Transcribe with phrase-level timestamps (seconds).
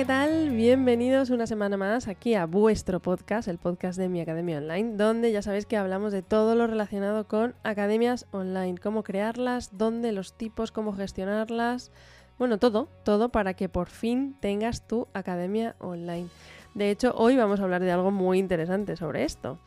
[0.00, 0.48] ¿qué tal?
[0.48, 5.30] Bienvenidos una semana más aquí a vuestro podcast, el podcast de mi Academia Online, donde
[5.30, 10.32] ya sabéis que hablamos de todo lo relacionado con academias online, cómo crearlas, dónde, los
[10.32, 11.92] tipos, cómo gestionarlas,
[12.38, 16.28] bueno, todo, todo para que por fin tengas tu academia online.
[16.72, 19.58] De hecho, hoy vamos a hablar de algo muy interesante sobre esto.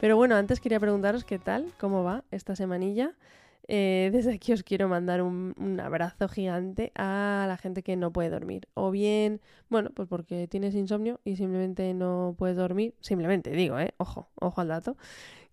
[0.00, 3.12] Pero bueno, antes quería preguntaros qué tal, cómo va esta semanilla.
[3.70, 8.30] Eh, desde aquí os quiero mandar un, abrazo gigante a la gente que no puede
[8.30, 8.66] dormir.
[8.74, 12.94] O bien, bueno, pues porque tienes insomnio y simplemente no puedes dormir.
[13.00, 13.94] Simplemente digo, ¿eh?
[13.98, 14.96] Ojo, ojo al dato.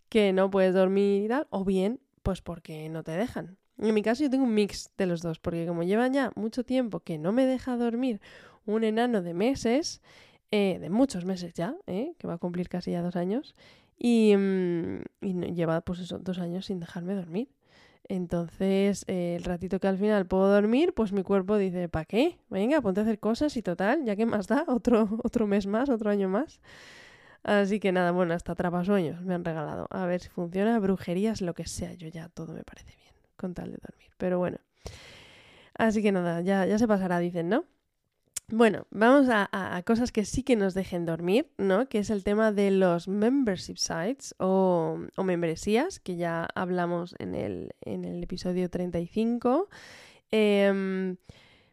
[0.10, 1.48] Que no puedes dormir y tal.
[1.50, 3.58] O bien, pues porque no te dejan.
[3.78, 6.63] En mi caso yo tengo un mix de los dos, porque como llevan ya mucho
[6.63, 8.22] tiempo que no me deja dormir
[8.66, 10.02] un enano de meses,
[10.52, 12.13] eh, de muchos meses ya, ¿eh?
[12.18, 13.55] que va a cumplir casi ya dos años,
[13.98, 17.49] y, mm, y lleva pues eso, dos años sin dejarme dormir.
[18.08, 22.38] Entonces, eh, el ratito que al final puedo dormir, pues mi cuerpo dice, ¿para qué?
[22.50, 25.90] Venga, ponte a hacer cosas y total, ya que más da, otro, otro mes más,
[25.90, 26.60] otro año más.
[27.44, 29.88] Así que nada, bueno, hasta trapasueños me han regalado.
[29.92, 33.54] A ver si funciona, brujerías, lo que sea, yo ya todo me parece bien, con
[33.54, 34.12] tal de dormir.
[34.18, 34.58] Pero bueno.
[35.78, 37.66] Así que nada, ya, ya se pasará, dicen, ¿no?
[38.51, 41.90] Bueno, vamos a, cosas que sí que nos dejen dormir, ¿no?
[41.90, 47.74] Que es el tema de los membership sites o, membresías, que ya hablamos en el,
[47.82, 49.68] en el episodio 35.
[50.29, 51.18] Em,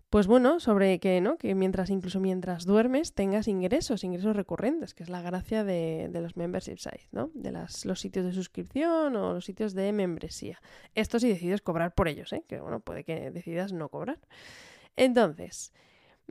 [0.09, 1.37] pues bueno, sobre que, ¿no?
[1.37, 6.39] Que mientras, incluso mientras duermes, tengas ingresos, ingresos recurrentes, que es la gracia de, los
[6.39, 7.31] membership sites, ¿no?
[7.35, 10.59] De las, los sitios de suscripción o los sitios de membresía.
[10.95, 12.45] Esto si decides cobrar por ellos, ¿eh?
[12.49, 14.21] Que bueno, puede que decidas no cobrar.
[14.97, 15.73] Entonces,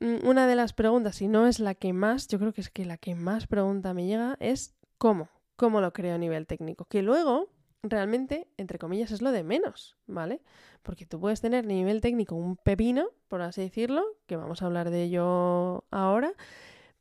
[0.02, 2.86] una de las preguntas, si no es la que más, yo creo que es que
[2.86, 5.30] la que más pregunta me llega es ¿cómo?
[5.56, 6.86] ¿Cómo lo creo a nivel técnico?
[6.86, 7.50] Que luego,
[7.84, 10.42] realmente, entre comillas, es lo de menos, ¿vale?
[10.82, 14.66] Porque tú puedes tener a nivel técnico un pepino, por así decirlo, que vamos a
[14.66, 16.34] hablar de ello ahora,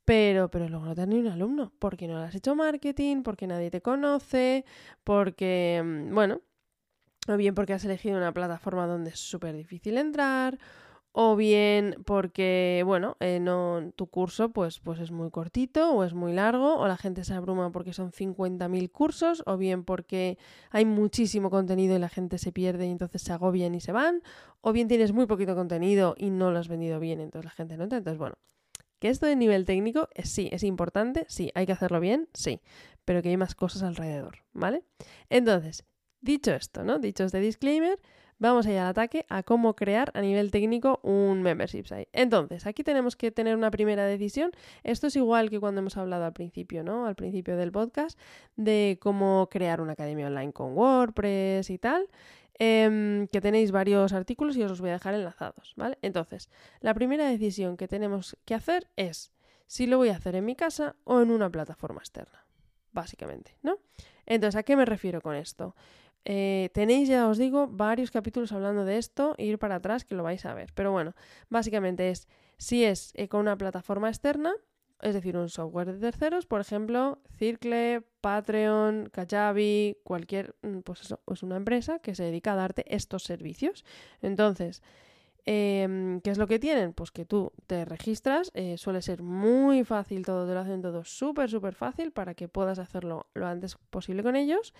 [0.05, 3.71] pero, pero luego no tener ni un alumno, porque no has hecho marketing, porque nadie
[3.71, 4.65] te conoce,
[5.05, 6.41] porque, mm, bueno,
[7.29, 10.59] o bien porque has elegido una plataforma donde es súper difícil entrar,
[11.13, 16.15] o bien porque, bueno, eh, no, tu curso pues, pues es muy cortito o es
[16.15, 20.39] muy largo, o la gente se abruma porque son 50.000 cursos, o bien porque
[20.71, 24.23] hay muchísimo contenido y la gente se pierde y entonces se agobian y se van,
[24.61, 27.77] o bien tienes muy poquito contenido y no lo has vendido bien, entonces la gente
[27.77, 27.99] no entra.
[27.99, 28.37] Entonces, bueno,
[29.01, 32.61] que esto de nivel técnico es, sí, es importante, sí, hay que hacerlo bien, sí,
[33.05, 34.85] pero que hay más cosas alrededor, ¿vale?
[35.29, 35.85] Entonces,
[36.21, 36.99] dicho esto, ¿no?
[36.99, 37.99] Dicho este disclaimer,
[38.41, 42.09] Vamos allá al ataque a cómo crear a nivel técnico un membership site.
[42.15, 44.51] Entonces, aquí tenemos que tener una primera decisión.
[44.83, 47.05] Esto es igual que cuando hemos hablado al principio, ¿no?
[47.05, 48.19] Al principio del podcast,
[48.57, 52.09] de cómo crear una academia online con WordPress y tal.
[52.59, 55.99] Em, que tenéis varios artículos y os los voy a dejar enlazados, ¿vale?
[56.01, 56.49] Entonces,
[56.81, 59.33] la primera decisión que tenemos que hacer es
[59.67, 62.47] si lo voy a hacer en mi casa o en una plataforma externa,
[62.93, 63.77] básicamente, ¿no?
[64.25, 65.75] Entonces, ¿a qué me refiero con esto?
[66.25, 70.23] Eh, tenéis, ya os digo, varios capítulos hablando de esto, ir para atrás que lo
[70.23, 70.73] vais a ver.
[70.75, 71.15] Pero bueno,
[71.49, 74.53] básicamente es si es eh, con una plataforma externa,
[75.01, 81.21] es decir, un software de terceros, por ejemplo, Circle, Patreon, Kajabi, cualquier, mm, pues eso,
[81.33, 83.85] es una empresa que se dedica a darte estos servicios.
[84.21, 84.83] Entonces,
[85.47, 86.93] em, ¿qué es lo que tienen?
[86.93, 91.03] Pues que tú te registras, eh, suele ser muy fácil todo, te lo hacen todo
[91.05, 94.75] súper, súper fácil para que puedas hacerlo lo antes posible con ellos.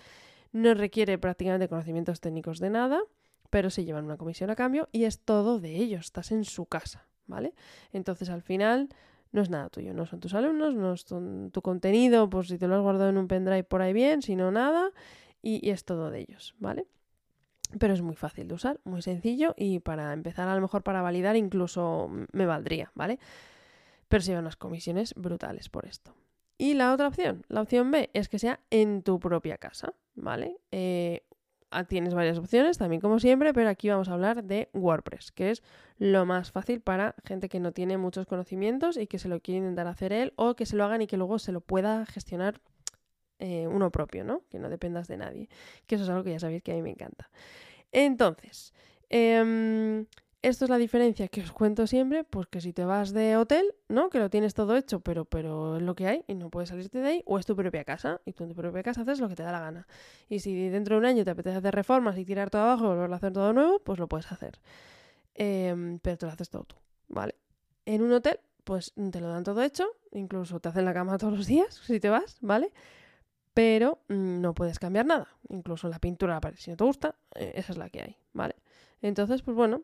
[0.51, 3.01] No requiere prácticamente conocimientos técnicos de nada,
[3.49, 6.65] pero se llevan una comisión a cambio y es todo de ellos, estás en su
[6.65, 7.53] casa, ¿vale?
[7.91, 8.89] Entonces al final
[9.31, 12.67] no es nada tuyo, no son tus alumnos, no es tu, contenido, pues si te
[12.67, 14.91] lo has guardado en un pendrive por ahí bien, sino nada,
[15.41, 16.87] y, es todo de ellos, ¿vale?
[17.79, 21.01] Pero es muy fácil de usar, muy sencillo y para empezar a lo mejor para
[21.01, 23.19] validar incluso me valdría, ¿vale?
[24.09, 26.13] Pero se llevan unas comisiones brutales por esto.
[26.61, 29.95] Y la otra opción, la opción B, es que sea en tu propia casa.
[30.13, 30.57] ¿vale?
[30.69, 31.25] Eh,
[31.71, 35.49] ah, tienes varias opciones, también como siempre, pero aquí vamos a hablar de WordPress, que
[35.49, 35.63] es
[35.97, 39.57] lo más fácil para gente que no tiene muchos conocimientos y que se lo quiere
[39.57, 42.61] intentar hacer él o que se lo hagan y que luego se lo pueda gestionar
[43.39, 44.43] eh, uno propio, ¿no?
[44.51, 45.49] Que no dependas de nadie.
[45.87, 47.31] Que eso es algo que ya sabéis que a mí me encanta.
[47.91, 48.71] Entonces,
[49.09, 50.05] eh,
[50.41, 53.75] esto es la diferencia que os cuento siempre, pues que si te vas de hotel,
[53.87, 54.09] ¿no?
[54.09, 56.99] Que lo tienes todo hecho, pero, pero es lo que hay y no puedes salirte
[56.99, 59.29] de ahí, o es tu propia casa y tú en tu propia casa haces lo
[59.29, 59.87] que te da la gana.
[60.29, 63.11] Y si dentro de un año te apetece hacer reformas y tirar todo abajo, volver
[63.11, 64.59] a hacer todo nuevo, pues lo puedes hacer.
[65.35, 66.75] Em, pero te lo haces todo tú,
[67.07, 67.35] ¿vale?
[67.85, 71.33] En un hotel, pues te lo dan todo hecho, incluso te hacen la cama todos
[71.37, 72.71] los días, si te vas, ¿vale?
[73.53, 77.53] Pero mm, no puedes cambiar nada, incluso la pintura pared, si no te gusta, eh,
[77.55, 78.55] esa es la que hay, ¿vale?
[79.01, 79.83] Entonces, pues bueno,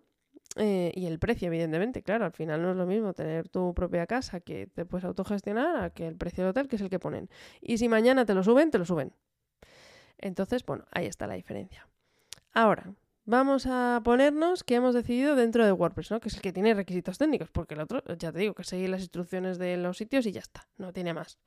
[0.57, 4.07] eh, y el precio, evidentemente, claro, al final no es lo mismo tener tu propia
[4.07, 7.00] casa que te puedes autogestionar a que el precio del hotel, que es el que
[7.00, 7.30] ponen.
[7.62, 9.13] Y si mañana te lo suben, te lo suben.
[10.18, 11.88] Entonces, bueno, ahí está la diferencia.
[12.54, 12.94] Ahora,
[13.25, 16.19] vamos a ponernos que hemos decidido dentro de WordPress, ¿no?
[16.19, 18.89] Que es el que tiene requisitos técnicos, porque el otro, ya te digo, que seguir
[18.89, 21.38] las instrucciones de los sitios y ya está, no tiene más.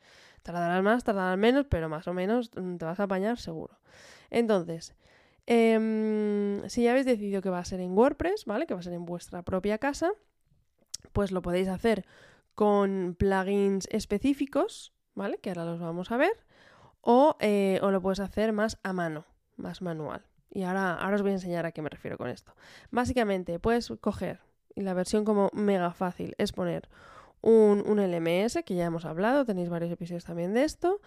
[0.42, 3.80] Tardarás más, tardarás menos, pero más o menos mm, te vas a apañar seguro.
[4.30, 4.94] Entonces,
[5.46, 8.66] em, si ya habéis decidido que va a ser en WordPress, ¿vale?
[8.66, 10.12] Que va a ser en vuestra propia casa,
[11.12, 12.06] pues lo podéis hacer
[12.54, 15.38] con plugins específicos, ¿vale?
[15.38, 16.32] Que ahora los vamos a ver.
[17.00, 19.24] O, eh, o lo puedes hacer más a mano,
[19.56, 20.26] más manual.
[20.50, 22.54] Y ahora, ahora os voy a enseñar a qué me refiero con esto.
[22.90, 24.40] Básicamente, puedes coger,
[24.74, 26.88] y la versión como mega fácil es poner
[27.40, 31.00] un, un LMS, que ya hemos hablado, tenéis varios episodios también de esto,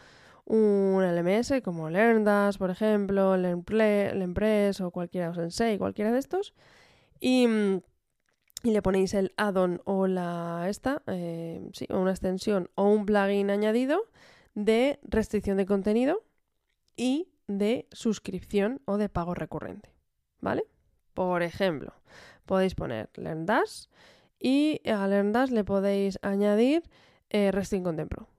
[0.46, 6.54] un LMS como LearnDash, por ejemplo, LearnPress o cualquiera, o Sensei, cualquiera de estos,
[7.20, 7.48] y,
[8.64, 13.50] y le ponéis el add-on o la esta, eh, sí, una extensión o un plugin
[13.50, 14.02] añadido
[14.56, 16.24] de restricción de contenido
[16.96, 19.94] y de suscripción o de pago recurrente,
[20.40, 20.66] ¿vale?
[21.14, 21.94] Por ejemplo,
[22.46, 23.88] podéis poner LearnDash
[24.40, 26.84] y a LearnDash le podéis añadir
[27.30, 28.33] eh, Resting Content Pro.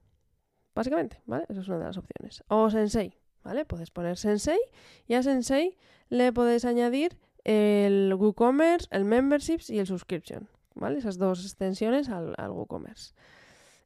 [0.74, 1.46] Básicamente, ¿vale?
[1.48, 2.42] Esa es una de las opciones.
[2.48, 3.64] O Sensei, ¿vale?
[3.64, 4.58] Podéis poner Sensei
[5.06, 5.76] y a Sensei
[6.08, 10.98] le podéis añadir el WooCommerce, el Memberships y el Subscription, ¿vale?
[10.98, 13.14] Esas dos extensiones al, al WooCommerce.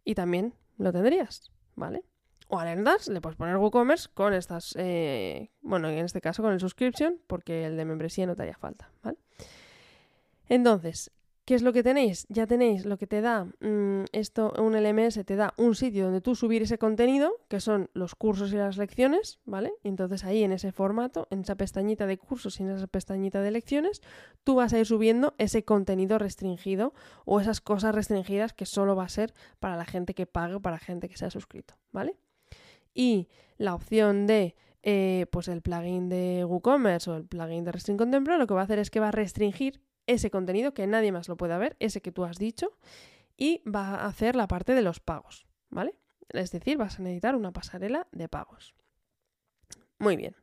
[0.04, 2.04] Y también lo tendrías, ¿vale?
[2.48, 6.60] o a le puedes poner WooCommerce con estas, eh, bueno, en este caso con el
[6.60, 9.18] subscription, porque el de membresía no te haría falta, ¿vale?
[10.48, 11.10] Entonces,
[11.48, 12.26] ¿qué es lo que tenéis?
[12.28, 16.20] Ya tenéis lo que te da mm, esto, un LMS te da un sitio donde
[16.20, 19.72] tú subir ese contenido, que son los cursos y las lecciones, ¿vale?
[19.82, 23.50] Entonces ahí en ese formato, en esa pestañita de cursos y en esa pestañita de
[23.50, 24.02] lecciones,
[24.44, 26.92] tú vas a ir subiendo ese contenido restringido
[27.24, 30.60] o esas cosas restringidas que solo va a ser para la gente que pague o
[30.60, 32.18] para la gente que sea suscrito, ¿vale?
[32.92, 37.96] y la opción de eh, pues el plugin de WooCommerce o el plugin de Restring
[37.96, 41.12] Contemplo, lo que va a hacer es que va a restringir ese contenido que nadie
[41.12, 42.76] más lo pueda ver, ese que tú has dicho,
[43.36, 45.94] y va a hacer la parte de los pagos, ¿vale?
[46.30, 48.74] Es decir, vas a necesitar una pasarela de pagos.
[49.98, 50.34] Muy bien.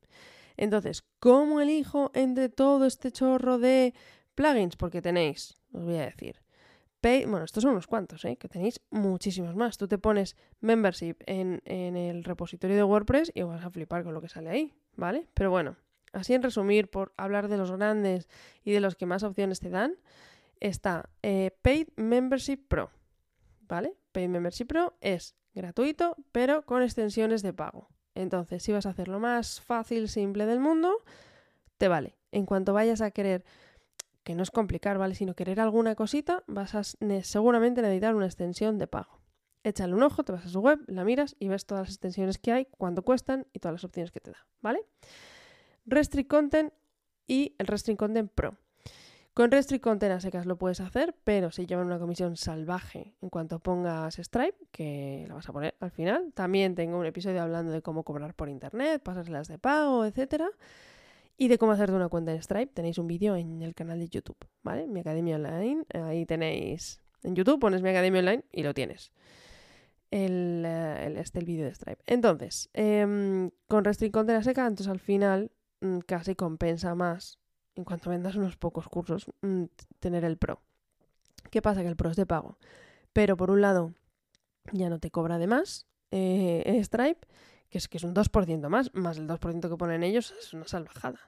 [0.55, 3.93] Entonces, ¿cómo elijo entre todo este chorro de
[4.35, 4.77] plugins?
[4.77, 6.39] Porque tenéis, os voy a decir,
[7.27, 8.35] bueno, estos son unos cuantos, ¿eh?
[8.35, 9.77] que tenéis muchísimos más.
[9.77, 14.21] Tú te pones membership en, el repositorio de WordPress y vas a flipar con lo
[14.21, 15.27] que sale ahí, ¿vale?
[15.35, 15.75] Pero bueno,
[16.15, 18.27] así en resumir, por hablar de los grandes
[18.63, 19.95] y de los que más opciones te dan,
[20.59, 22.89] está eh, Paid Membership Pro,
[23.61, 23.95] ¿vale?
[24.11, 27.89] Paid Membership Pro es gratuito, pero con extensiones de pago.
[28.15, 31.03] Entonces, si vas a hacer lo más fácil, simple del mundo,
[31.77, 32.17] te vale.
[32.31, 33.43] En cuanto vayas a querer
[34.23, 35.15] que no es complicar, ¿vale?
[35.15, 39.21] Sino querer alguna cosita, vas a seguramente necesitar una extensión de pago.
[39.63, 42.37] Échale un ojo, te vas a su web, la miras y ves todas las extensiones
[42.37, 44.83] que hay, cuánto cuestan y todas las opciones que te da, ¿vale?
[45.85, 46.73] Restrict Content
[47.27, 48.57] y el Restrict Content Pro.
[49.35, 53.29] Con Restrict Content a secas lo puedes hacer, pero si llevan una comisión salvaje en
[53.29, 56.31] cuanto pongas Stripe, que la vas a poner al final.
[56.33, 60.49] También tengo un episodio hablando de cómo cobrar por internet, pasárselas de pago, etcétera.
[61.37, 64.07] Y de cómo hacerte una cuenta en Stripe tenéis un vídeo en el canal de
[64.07, 64.87] YouTube, ¿vale?
[64.87, 67.01] Mi Academia Online, ahí tenéis...
[67.21, 69.11] En YouTube pones mi Academia Online y lo tienes.
[70.11, 72.01] El, eh, este, el vídeo de Stripe.
[72.05, 75.51] Entonces, em, con Restrict Content a seca, entonces al final
[76.05, 77.39] casi compensa más,
[77.75, 79.65] en cuanto vendas unos pocos cursos, mm,
[79.99, 80.61] tener el Pro.
[81.51, 81.81] ¿Qué pasa?
[81.81, 82.57] Que el Pro es de pago.
[83.13, 83.93] Pero por un lado,
[84.71, 87.27] ya no te cobra de más eh, Stripe
[87.69, 90.67] que es, que es un 2% más, más el 2% que ponen ellos, es una
[90.67, 91.19] salvajada.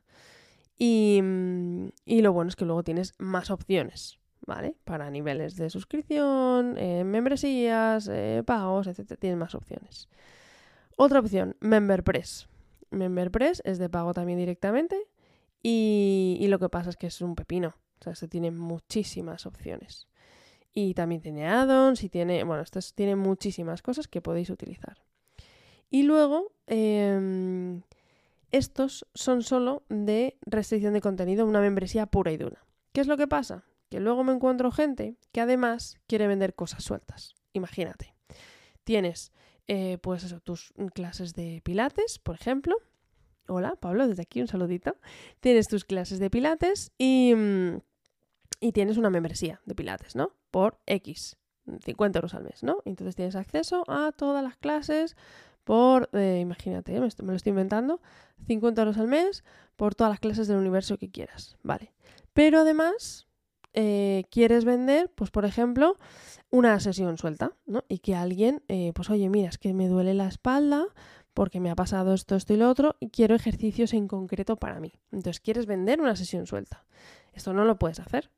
[0.77, 4.75] Y, mm, y, lo bueno es que luego tienes más opciones, ¿vale?
[4.83, 9.17] Para niveles de suscripción, eh, membresías, eh, pagos, etc.
[9.19, 10.07] Tienes más opciones.
[10.95, 12.47] Otra opción, MemberPress.
[12.91, 14.97] MemberPress es de pago también directamente
[15.63, 17.75] y, lo que pasa es que es un pepino.
[17.99, 20.07] O sea, este tiene muchísimas opciones.
[20.73, 24.97] Y también tiene add-ons y tiene, bueno, esto tiene muchísimas cosas que podéis utilizar.
[25.89, 27.81] Y luego, em,
[28.51, 32.63] estos son solo de restricción de contenido, una membresía pura y dura.
[32.93, 33.63] ¿Qué es lo que pasa?
[33.89, 37.35] Que luego me encuentro gente que además quiere vender cosas sueltas.
[37.53, 38.13] Imagínate.
[38.83, 39.31] Tienes,
[39.67, 42.75] eh, pues eso, tus clases de pilates, por ejemplo.
[43.47, 44.97] Hola, Pablo, desde aquí un saludito.
[45.39, 47.79] Tienes tus clases de pilates y, mm,
[48.59, 50.31] y tienes una membresía de pilates, ¿no?
[50.51, 51.37] Por X,
[51.83, 52.81] 50 euros al mes, ¿no?
[52.85, 55.15] Entonces tienes acceso a todas las clases
[55.63, 58.01] por, eh, imagínate, me, lo estoy inventando,
[58.47, 59.43] 50 euros al mes
[59.75, 61.93] por todas las clases del universo que quieras, ¿vale?
[62.33, 63.26] Pero además
[63.73, 65.97] eh, quieres vender, pues por ejemplo,
[66.49, 67.83] una sesión suelta, ¿no?
[67.87, 70.85] Y que alguien, eh, pues oye, mira, es que me duele la espalda
[71.33, 74.79] porque me ha pasado esto, esto y lo otro, y quiero ejercicios en concreto para
[74.79, 74.93] mí.
[75.11, 76.85] Entonces, quieres vender una sesión suelta.
[77.33, 78.31] Esto no lo puedes hacer.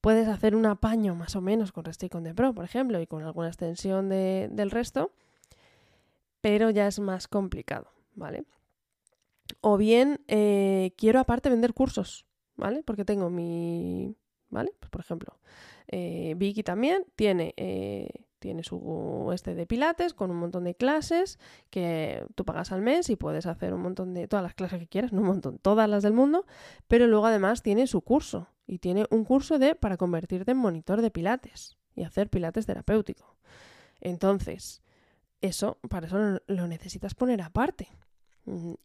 [0.00, 3.22] Puedes hacer un apaño más o menos con Restricon de Pro, por ejemplo, y con
[3.22, 5.12] alguna extensión del resto,
[6.40, 8.44] pero ya es más complicado, ¿vale?
[9.60, 12.26] O bien eh, quiero aparte vender cursos,
[12.56, 12.82] ¿vale?
[12.82, 14.16] Porque tengo mi,
[14.92, 15.38] por ejemplo,
[15.88, 21.38] eh, Vicky también tiene, eh, tiene su este de pilates con un montón de clases
[21.70, 24.86] que tú pagas al mes y puedes hacer un montón de todas las clases que
[24.86, 26.44] quieras, no un montón, todas las del mundo,
[26.86, 31.00] pero luego además tiene su curso y tiene un curso de para convertirte en monitor
[31.00, 33.36] de pilates y hacer pilates terapéutico.
[34.00, 34.82] Entonces,
[35.40, 37.88] eso, para eso lo necesitas poner aparte.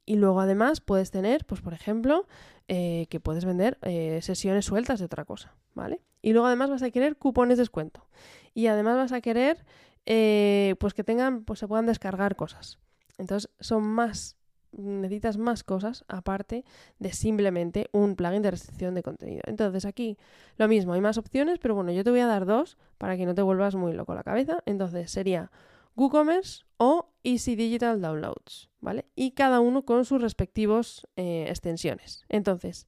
[0.06, 2.28] Y luego además puedes tener, pues por ejemplo,
[2.68, 6.02] eh, que puedes vender eh, sesiones sueltas de otra cosa, ¿vale?
[6.22, 8.08] Y luego además vas a querer cupones de descuento.
[8.54, 9.66] Y además vas a querer,
[10.06, 12.78] eh, pues que tengan, pues se puedan descargar cosas.
[13.18, 14.38] Entonces son más,
[14.72, 16.64] necesitas más cosas aparte
[17.00, 19.42] de simplemente un plugin de restricción de contenido.
[19.48, 20.18] Entonces aquí
[20.58, 23.26] lo mismo, hay más opciones, pero bueno, yo te voy a dar dos para que
[23.26, 24.62] no te vuelvas muy loco la cabeza.
[24.66, 25.52] Entonces sería
[25.96, 28.70] WooCommerce o Easy Digital Downloads,
[29.15, 32.25] Y cada uno con sus respectivos eh, extensiones.
[32.29, 32.88] Entonces,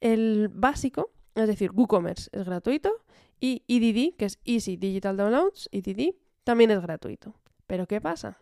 [0.00, 2.90] el básico, es decir, WooCommerce es gratuito
[3.38, 7.34] y EDD, que es Easy Digital Downloads, EDD, también es gratuito.
[7.66, 8.38] Pero ¿qué pasa?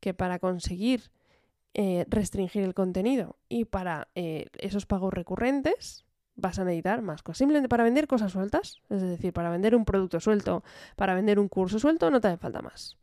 [0.00, 1.10] Que para conseguir
[1.74, 7.38] eh, restringir el contenido y para eh, esos pagos recurrentes, vas a necesitar más cosas.
[7.38, 10.62] Simplemente para vender cosas sueltas, es decir, para vender un producto suelto,
[10.96, 12.98] para vender un curso suelto, no te hace falta más.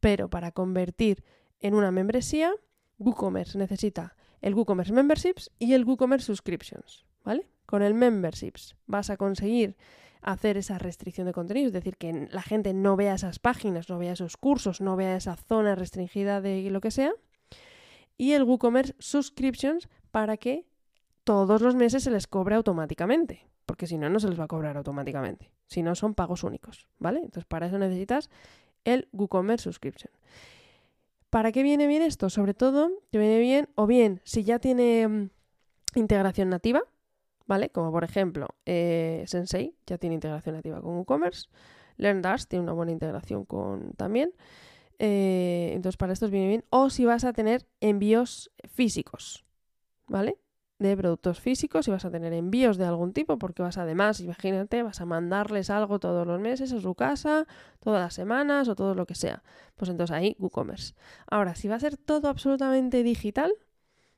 [0.00, 1.24] Pero para convertir
[1.60, 2.52] en una membresía,
[3.00, 7.48] WooCommerce necesita el WooCommerce Memberships y el WooCommerce Subscriptions, ¿vale?
[7.66, 9.76] Con el Memberships vas a conseguir
[10.22, 13.98] hacer esa restricción de contenido, es decir, que la gente no vea esas páginas, no
[13.98, 17.12] vea esos cursos, no vea esa zona restringida de lo que sea.
[18.18, 20.66] Y el WooCommerce Subscriptions para que
[21.24, 24.48] todos los meses se les cobre automáticamente, porque si no, no se les va a
[24.48, 25.50] cobrar automáticamente.
[25.66, 27.20] Si no, son pagos únicos, ¿vale?
[27.20, 28.28] Entonces, para eso necesitas
[28.84, 30.12] el WooCommerce Subscription.
[31.30, 32.28] ¿Para qué viene bien esto?
[32.28, 35.30] Sobre todo, que viene bien, o bien, si ya tiene mm,
[35.94, 36.82] integración nativa,
[37.46, 37.70] ¿vale?
[37.70, 41.48] Como por ejemplo, eh, Sensei ya tiene integración nativa con WooCommerce,
[41.96, 44.32] LearnDash tiene una buena integración con también.
[44.98, 46.64] Eh, entonces, para estos viene bien.
[46.70, 49.44] O si vas a tener envíos físicos,
[50.06, 50.36] ¿vale?
[50.80, 54.82] De productos físicos y vas a tener envíos de algún tipo porque vas además, imagínate,
[54.82, 57.46] vas a mandarles algo todos los meses a su casa,
[57.80, 59.42] todas las semanas o todo lo que sea.
[59.76, 60.94] Pues entonces ahí WooCommerce.
[61.26, 63.52] Ahora, si va a ser todo absolutamente digital,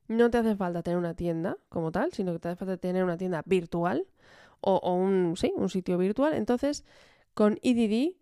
[0.07, 3.03] no te hace falta tener una tienda como tal, sino que te hace falta tener
[3.03, 4.07] una tienda virtual
[4.61, 6.35] o, un, sí, un sitio virtual.
[6.35, 6.85] Entonces,
[7.35, 8.15] con EDD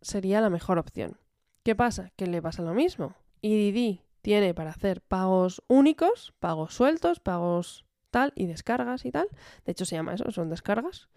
[0.00, 1.18] sería la mejor opción.
[1.64, 2.12] ¿Qué pasa?
[2.14, 3.14] Que le pasa lo mismo.
[3.42, 9.28] EDD tiene para hacer pagos únicos, pagos sueltos, pagos tal y descargas y tal.
[9.64, 11.08] De hecho se llama eso, son descargas.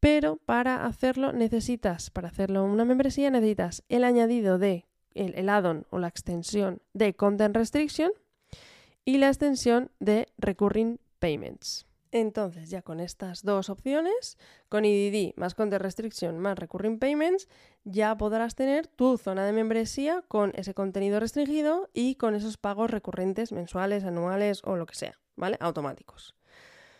[0.00, 5.98] Pero para hacerlo necesitas, para hacerlo una membresía necesitas el añadido de el, add-on o
[5.98, 8.12] la extensión de Content Restriction
[9.04, 11.86] y la extensión de Recurring Payments.
[12.12, 17.48] Entonces, ya con estas dos opciones, con EDD más Content Restriction más Recurring Payments,
[17.84, 22.90] ya podrás tener tu zona de membresía con ese contenido restringido y con esos pagos
[22.90, 25.18] recurrentes mensuales, anuales o lo que sea.
[25.36, 25.56] ¿Vale?
[25.60, 26.34] Automáticos.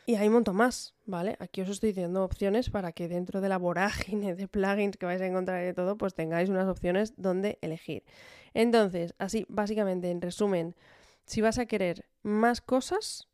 [0.09, 1.37] Y hay un montón más, ¿vale?
[1.41, 5.21] Aquí os estoy diciendo opciones para que dentro de la vorágine de plugins que vais
[5.21, 8.05] a encontrar de todo, pues tengáis unas opciones donde elegir.
[8.55, 10.77] Entonces, así, básicamente, en resumen,
[11.25, 13.29] si vas a querer más cosas,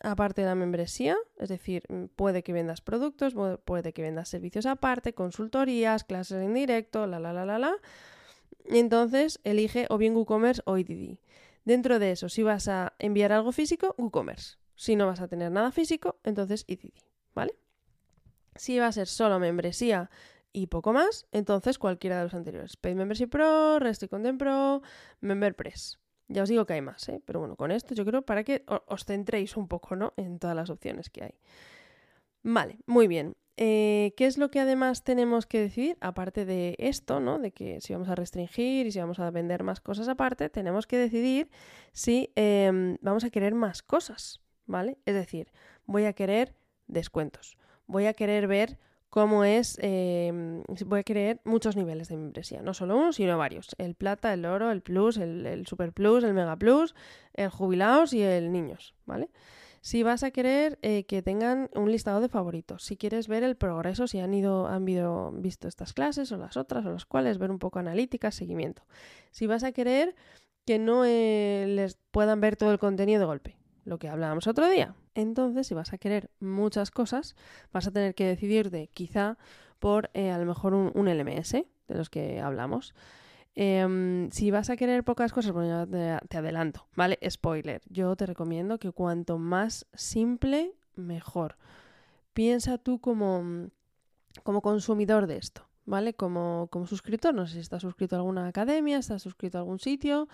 [0.00, 1.82] aparte de la membresía, es decir,
[2.14, 7.32] puede que vendas productos, puede que vendas servicios aparte, consultorías, clases en directo, la, la,
[7.32, 7.74] la, la, la.
[8.66, 11.18] Entonces, elige o bien WooCommerce o EDD.
[11.68, 14.56] Dentro de eso, si vas a enviar algo físico, WooCommerce.
[14.74, 16.94] Si no vas a tener nada físico, entonces EDD,
[17.34, 17.58] ¿vale?
[18.54, 20.08] Si va a ser solo membresía
[20.50, 22.78] y poco más, entonces cualquiera de los anteriores.
[22.78, 24.80] Paid Membership Pro, Restrict Content Pro,
[25.20, 25.98] MemberPress.
[26.28, 27.20] Ya os digo que hay más, ¿eh?
[27.26, 30.14] Pero bueno, con esto yo creo para que os centréis un poco, ¿no?
[30.16, 31.34] En todas las opciones que hay.
[32.42, 33.36] Vale, muy bien.
[33.60, 35.98] Eh, ¿Qué es lo que además tenemos que decidir?
[36.00, 37.40] Aparte de esto, ¿no?
[37.40, 40.86] De que si vamos a restringir y si vamos a vender más cosas aparte, tenemos
[40.86, 41.50] que decidir
[41.92, 44.98] si em, vamos a querer más cosas, ¿vale?
[45.06, 45.50] Es decir,
[45.86, 46.54] voy a querer
[46.86, 48.78] descuentos, voy a querer ver
[49.10, 53.74] cómo es, em, voy a querer muchos niveles de membresía, no solo uno, sino varios.
[53.78, 56.94] El plata, el oro, el plus, el, el super plus, el mega plus,
[57.34, 59.30] el jubilados y el niños, ¿vale?
[59.80, 63.56] Si vas a querer eh, que tengan un listado de favoritos, si quieres ver el
[63.56, 67.50] progreso, si han ido, han visto estas clases o las otras o las cuales, ver
[67.50, 68.82] un poco analítica, seguimiento.
[69.30, 70.14] Si vas a querer
[70.66, 74.68] que no eh, les puedan ver todo el contenido de golpe, lo que hablábamos otro
[74.68, 74.94] día.
[75.14, 77.34] Entonces, si vas a querer muchas cosas,
[77.72, 79.38] vas a tener que decidir de quizá
[79.78, 82.94] por eh, a lo mejor un, LMS de los que hablamos.
[83.60, 85.52] Em, si vas a querer pocas cosas,
[86.28, 87.18] te, adelanto, ¿vale?
[87.28, 91.56] Spoiler, yo te recomiendo que cuanto más simple, mejor.
[92.34, 93.68] Piensa tú como,
[94.44, 96.14] como consumidor de esto, ¿vale?
[96.14, 99.80] Como, como suscriptor, no sé si estás suscrito a alguna academia, estás suscrito a algún
[99.80, 100.28] sitio,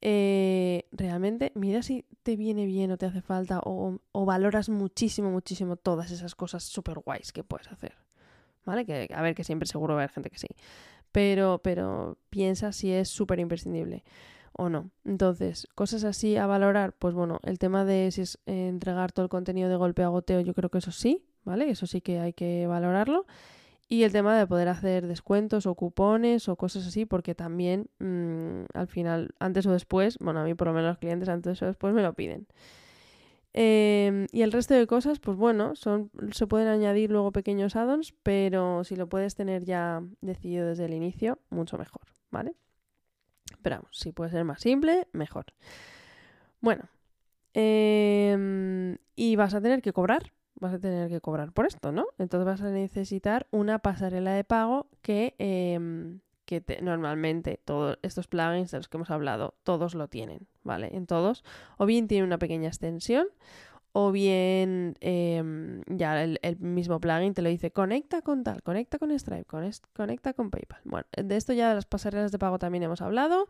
[0.00, 5.76] eh, realmente mira si te viene bien o te hace falta o, valoras muchísimo, muchísimo
[5.76, 7.98] todas esas cosas super guays que puedes hacer.
[8.64, 8.86] ¿Vale?
[8.86, 10.46] Que a ver, que siempre seguro va a haber gente que sí.
[11.12, 14.04] Pero, pero piensa si es súper imprescindible
[14.52, 14.90] o no.
[15.04, 19.30] Entonces, cosas así a valorar, pues bueno, el tema de si es entregar todo el
[19.30, 21.70] contenido de golpe a goteo, yo creo que eso sí, ¿vale?
[21.70, 23.26] Eso sí que hay que valorarlo.
[23.88, 28.64] Y el tema de poder hacer descuentos o cupones o cosas así, porque también mm,
[28.72, 31.66] al final, antes o después, bueno, a mí por lo menos los clientes antes o
[31.66, 32.46] después me lo piden.
[33.54, 38.14] Em, y el resto de cosas, pues bueno, son, se pueden añadir luego pequeños add-ons,
[38.22, 42.54] pero si lo puedes tener ya decidido desde el inicio, mucho mejor, ¿vale?
[43.60, 45.46] Pero vamos, si puede ser más simple, mejor.
[46.60, 46.88] Bueno,
[47.52, 52.06] em, y vas a tener que cobrar, vas a tener que cobrar por esto, ¿no?
[52.18, 56.20] Entonces vas a necesitar una pasarela de pago que, em,
[56.60, 60.90] que normalmente todos estos plugins de los que hemos hablado, todos lo tienen, ¿vale?
[60.94, 61.44] En todos,
[61.78, 63.26] o bien tiene una pequeña extensión,
[63.92, 69.16] o bien em, ya el, mismo plugin te lo dice conecta con tal, conecta con
[69.18, 69.46] Stripe,
[69.92, 70.80] conecta con PayPal.
[70.84, 73.48] Bueno, de esto ya de las pasarelas de pago también hemos hablado,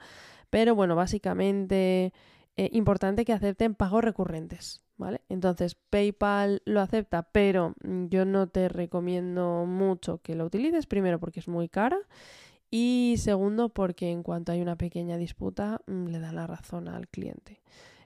[0.50, 2.12] pero bueno, básicamente
[2.56, 5.22] eh, importante que acepten pagos recurrentes, ¿vale?
[5.28, 11.40] Entonces PayPal lo acepta, pero yo no te recomiendo mucho que lo utilices, primero porque
[11.40, 11.98] es muy cara
[12.74, 17.06] y segundo porque en cuanto hay una pequeña disputa mm, le da la razón al
[17.06, 17.60] cliente.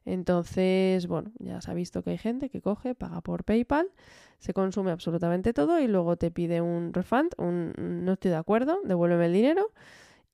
[0.04, 3.88] Entonces, bueno, ya se ha visto que hay gente que coge, paga por PayPal,
[4.40, 8.80] se consume absolutamente todo y luego te pide un refund, un no estoy de acuerdo,
[8.84, 9.70] devuélveme el dinero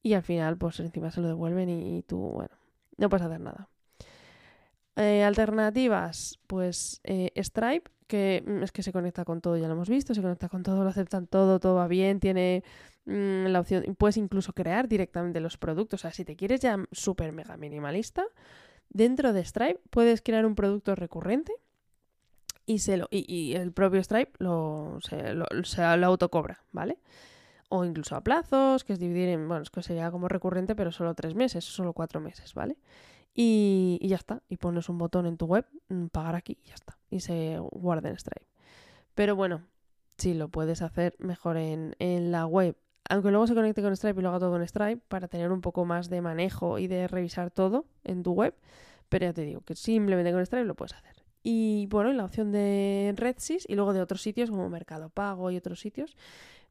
[0.03, 2.57] y al final pues encima se lo devuelven y tú, bueno,
[2.97, 3.69] no puedes hacer nada.
[4.97, 9.73] Eh, alternativas, pues eh, Stripe, que mm, es que se conecta con todo, ya lo
[9.73, 12.63] hemos visto, se conecta con todo, lo aceptan todo, todo va bien, tiene
[13.07, 16.77] mm, la opción, puedes incluso crear directamente los productos, o sea, si te quieres ya
[16.93, 18.23] súper mega minimalista,
[18.91, 21.55] dentro de Stripe puedes crear un producto recurrente
[22.67, 26.99] y, se lo, y, el propio Stripe lo, se, lo, se lo autocobra, ¿vale?
[27.71, 30.93] O incluso a plazos, que es dividir en, bueno, es que sería como recurrente, pero
[30.93, 32.77] solo tres meses, solo cuatro meses, ¿vale?
[33.35, 34.43] Y, ya está.
[34.49, 36.99] Y pones un botón en tu web, mm, pagar aquí y ya está.
[37.11, 38.47] Y se guarda en Stripe.
[39.15, 39.63] Pero bueno,
[40.19, 41.95] sí, lo puedes hacer mejor en,
[42.31, 42.77] la web.
[43.09, 45.61] Aunque luego se conecte con Stripe y lo haga todo con Stripe para tener un
[45.61, 48.55] poco más de manejo y de revisar todo en tu web.
[49.09, 51.23] Pero ya te digo que simplemente con Stripe lo puedes hacer.
[51.43, 55.57] Y bueno, la opción de RedSys y luego de otros sitios como Mercado Pago y
[55.57, 56.17] otros sitios.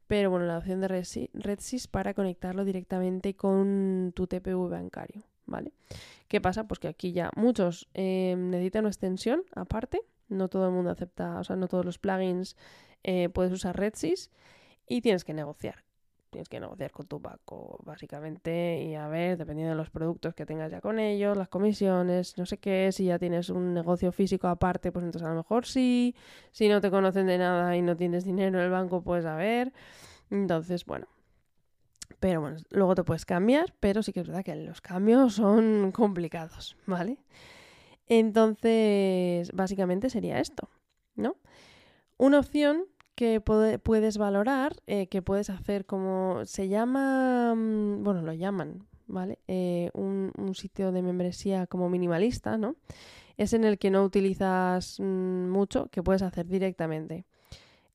[0.06, 0.88] Pero bueno, la opción de
[1.34, 5.22] RedSys para conectarlo directamente con tu TPV bancario.
[5.52, 5.72] ¿Vale?
[6.26, 6.66] ¿Qué pasa?
[6.66, 11.38] Pues que aquí ya muchos eh, necesitan una extensión aparte, no todo el mundo acepta,
[11.38, 12.56] o sea, no todos los plugins
[13.04, 14.30] eh, puedes usar RedSys
[14.88, 15.84] y tienes que negociar.
[16.30, 20.46] Tienes que negociar con tu banco, básicamente, y a ver, dependiendo de los productos que
[20.46, 24.48] tengas ya con ellos, las comisiones, no sé qué, si ya tienes un negocio físico
[24.48, 26.14] aparte, pues entonces a lo mejor sí.
[26.50, 29.36] Si no te conocen de nada y no tienes dinero en el banco, pues a
[29.36, 29.74] ver.
[30.30, 31.06] Entonces, bueno,
[32.18, 35.92] pero bueno, luego te puedes cambiar, pero sí que es verdad que los cambios son
[35.92, 37.18] complicados, ¿vale?
[38.06, 40.68] Entonces, básicamente sería esto,
[41.14, 41.36] ¿no?
[42.18, 48.32] Una opción que puedes valorar, eh, que puedes hacer como se llama, mm, bueno, lo
[48.32, 49.38] llaman, ¿vale?
[49.48, 52.76] Eh, un, un, sitio de membresía como minimalista, ¿no?
[53.36, 57.26] Es en el que no utilizas mm, mucho, que puedes hacer directamente.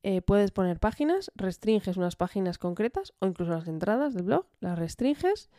[0.04, 4.78] Eh, puedes poner páginas, restringes unas páginas concretas o incluso las entradas del blog, las
[4.78, 5.50] restringes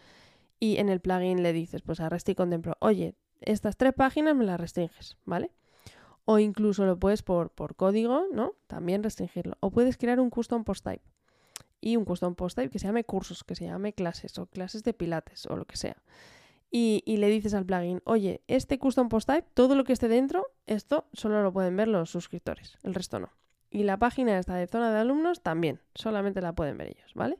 [0.61, 4.44] y en el plugin le dices, pues a Resti Contemplo, oye, estas tres páginas me
[4.44, 5.51] las restringes, ¿vale?
[6.24, 8.55] O incluso lo puedes por, por código, ¿no?
[8.66, 9.57] También restringirlo.
[9.61, 11.05] O puedes crear un custom post type
[11.81, 14.83] y un custom post type que se llame cursos, que se llame clases o clases
[14.83, 15.96] de pilates o lo que sea.
[16.70, 20.09] Y, y, le dices al plugin, oye, este custom post type, todo lo que esté
[20.09, 23.31] dentro, esto solo lo pueden ver los suscriptores, el resto no.
[23.70, 27.38] Y la página esta de zona de alumnos también, solamente la pueden ver ellos, ¿vale?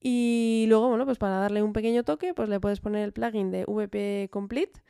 [0.00, 3.50] Y luego, bueno, pues para darle un pequeño toque, pues le puedes poner el plugin
[3.50, 4.82] de VP Complete,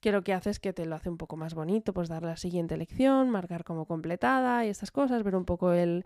[0.00, 2.22] que lo que hace es que te lo hace un poco más bonito, pues dar
[2.22, 6.04] la siguiente lección, marcar como completada y estas cosas, ver un poco el,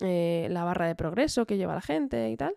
[0.00, 2.56] eh, la barra de progreso que lleva la gente y tal.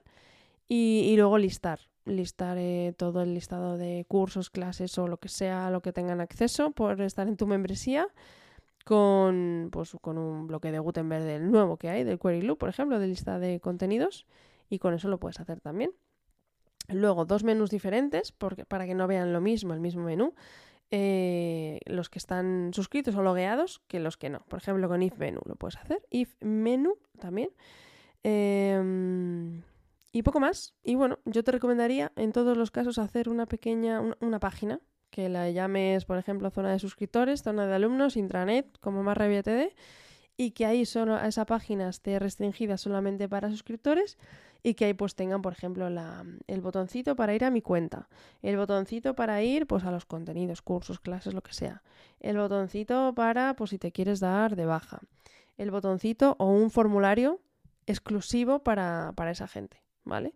[0.70, 5.70] Y, luego listar, listar eh, todo el listado de cursos, clases o lo que sea,
[5.72, 8.08] lo que tengan acceso por estar en tu membresía
[8.88, 12.70] con, pues, con un bloque de Gutenberg del nuevo que hay, del Query Loop, por
[12.70, 14.26] ejemplo, de lista de contenidos,
[14.70, 15.92] y con eso lo puedes hacer también.
[16.88, 20.34] Luego, dos menús diferentes, porque, para que no vean lo mismo, el mismo menú.
[20.90, 24.40] Eh, los que están suscritos o logueados que los que no.
[24.48, 26.02] Por ejemplo, con if menu lo puedes hacer.
[26.10, 27.50] If menu también.
[28.24, 29.64] Em,
[30.14, 30.76] y poco más.
[30.82, 34.80] Y bueno, yo te recomendaría en todos los casos hacer una pequeña, una, página
[35.18, 39.74] que la llames, por ejemplo, zona de suscriptores, zona de alumnos, intranet, como más TD,
[40.38, 44.20] y que ahí solo esa página esté restringida solamente para suscriptores
[44.62, 48.10] y que ahí pues tengan, por ejemplo, el botoncito para ir a mi cuenta,
[48.44, 51.82] el botoncito para ir pues a los contenidos, cursos, clases, lo que sea,
[52.20, 55.00] el botoncito para pues si te quieres dar de baja,
[55.58, 57.42] el botoncito o un formulario
[57.88, 60.36] exclusivo para, esa gente, ¿vale?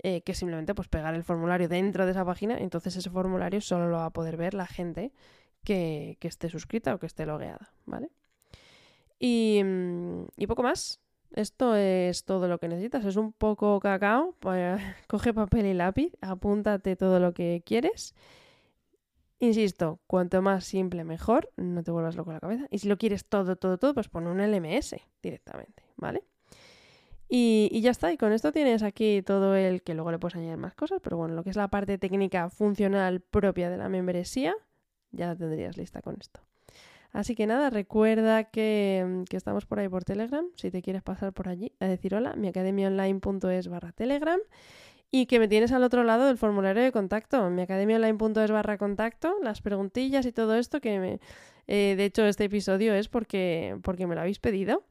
[0.00, 3.88] Eh, que simplemente pues pegar el formulario dentro de esa página, entonces ese formulario solo
[3.88, 5.12] lo va a poder ver la gente
[5.64, 8.10] que, esté suscrita o que esté logueada, ¿vale?
[9.18, 11.00] Y, mm, y poco más.
[11.34, 13.04] Esto es todo lo que necesitas.
[13.04, 14.34] Es un poco cacao.
[14.40, 18.14] Pues, coge papel y lápiz, apúntate todo lo que quieres.
[19.40, 22.66] Insisto, cuanto más simple mejor, no te vuelvas loco la cabeza.
[22.70, 26.24] Y si lo quieres todo, todo, todo, pues pon un LMS directamente, ¿vale?
[27.28, 30.36] Y, y, ya está, y con esto tienes aquí todo el que luego le puedes
[30.36, 33.88] añadir más cosas, pero bueno, lo que es la parte técnica funcional propia de la
[33.90, 34.54] membresía,
[35.12, 36.40] ya la tendrías lista con esto.
[37.12, 41.48] Así que nada, recuerda que, estamos por ahí por Telegram, si te quieres pasar por
[41.48, 44.38] allí a decir hola, miacademiaonline.es barra Telegram
[45.10, 49.62] y que me tienes al otro lado del formulario de contacto, miacademiaonline.es barra contacto, las
[49.62, 51.20] preguntillas y todo esto que me,
[51.66, 54.84] eh, de hecho este episodio es porque, porque me lo habéis pedido.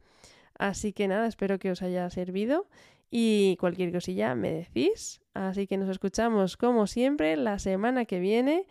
[0.58, 2.67] Así que nada, espero que os haya servido
[3.10, 5.22] y cualquier cosilla me decís.
[5.34, 8.65] Así que nos escuchamos como siempre la semana que viene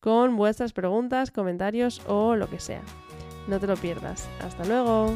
[0.00, 2.82] con vuestras preguntas, comentarios o lo que sea.
[3.48, 4.28] No te lo pierdas.
[4.40, 5.14] Hasta luego.